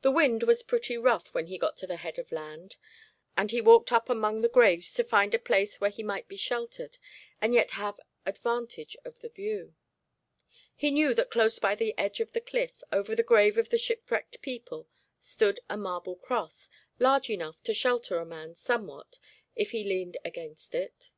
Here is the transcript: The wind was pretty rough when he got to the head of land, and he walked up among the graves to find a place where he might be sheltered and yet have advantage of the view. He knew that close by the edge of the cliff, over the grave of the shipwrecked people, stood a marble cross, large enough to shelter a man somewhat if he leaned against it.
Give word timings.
The 0.00 0.10
wind 0.10 0.44
was 0.44 0.62
pretty 0.62 0.96
rough 0.96 1.34
when 1.34 1.48
he 1.48 1.58
got 1.58 1.76
to 1.76 1.86
the 1.86 1.98
head 1.98 2.18
of 2.18 2.32
land, 2.32 2.76
and 3.36 3.50
he 3.50 3.60
walked 3.60 3.92
up 3.92 4.08
among 4.08 4.40
the 4.40 4.48
graves 4.48 4.94
to 4.94 5.04
find 5.04 5.34
a 5.34 5.38
place 5.38 5.78
where 5.78 5.90
he 5.90 6.02
might 6.02 6.26
be 6.26 6.38
sheltered 6.38 6.96
and 7.38 7.52
yet 7.52 7.72
have 7.72 8.00
advantage 8.24 8.96
of 9.04 9.20
the 9.20 9.28
view. 9.28 9.74
He 10.74 10.90
knew 10.90 11.12
that 11.12 11.30
close 11.30 11.58
by 11.58 11.74
the 11.74 11.92
edge 11.98 12.20
of 12.20 12.32
the 12.32 12.40
cliff, 12.40 12.82
over 12.90 13.14
the 13.14 13.22
grave 13.22 13.58
of 13.58 13.68
the 13.68 13.76
shipwrecked 13.76 14.40
people, 14.40 14.88
stood 15.20 15.60
a 15.68 15.76
marble 15.76 16.16
cross, 16.16 16.70
large 16.98 17.28
enough 17.28 17.62
to 17.64 17.74
shelter 17.74 18.16
a 18.20 18.24
man 18.24 18.56
somewhat 18.56 19.18
if 19.54 19.72
he 19.72 19.84
leaned 19.84 20.16
against 20.24 20.74
it. 20.74 21.10